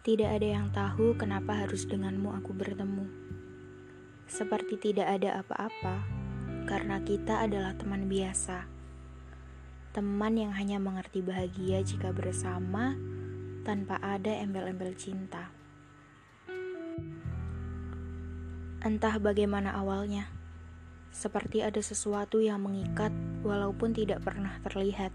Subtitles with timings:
[0.00, 3.04] Tidak ada yang tahu kenapa harus denganmu aku bertemu.
[4.24, 6.08] Seperti tidak ada apa-apa,
[6.64, 8.64] karena kita adalah teman biasa.
[9.92, 12.96] Teman yang hanya mengerti bahagia jika bersama,
[13.60, 15.52] tanpa ada embel-embel cinta.
[18.80, 20.32] Entah bagaimana awalnya,
[21.12, 23.12] seperti ada sesuatu yang mengikat
[23.44, 25.12] walaupun tidak pernah terlihat.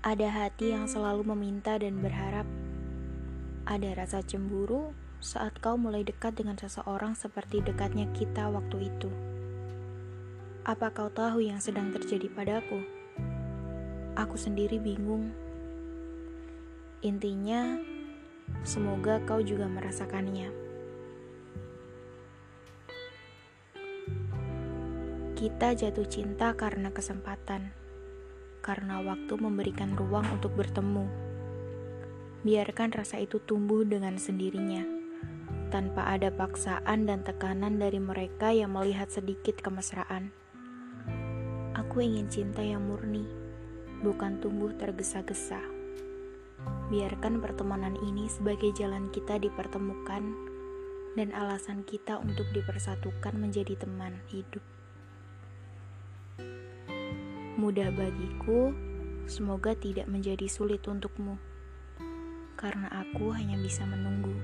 [0.00, 2.48] Ada hati yang selalu meminta dan berharap.
[3.70, 4.90] Ada rasa cemburu
[5.22, 9.06] saat kau mulai dekat dengan seseorang seperti dekatnya kita waktu itu.
[10.66, 12.82] Apa kau tahu yang sedang terjadi padaku?
[14.18, 15.30] Aku sendiri bingung.
[17.06, 17.78] Intinya,
[18.66, 20.50] semoga kau juga merasakannya.
[25.38, 27.70] Kita jatuh cinta karena kesempatan
[28.66, 31.29] karena waktu memberikan ruang untuk bertemu.
[32.40, 34.80] Biarkan rasa itu tumbuh dengan sendirinya,
[35.68, 40.32] tanpa ada paksaan dan tekanan dari mereka yang melihat sedikit kemesraan.
[41.76, 43.28] Aku ingin cinta yang murni,
[44.00, 45.60] bukan tumbuh tergesa-gesa.
[46.88, 50.24] Biarkan pertemanan ini sebagai jalan kita dipertemukan
[51.14, 54.64] dan alasan kita untuk dipersatukan menjadi teman hidup
[57.60, 58.72] mudah bagiku,
[59.28, 61.36] semoga tidak menjadi sulit untukmu,
[62.60, 64.36] karena aku hanya bisa menunggu.